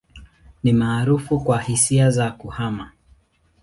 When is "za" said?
2.11-2.31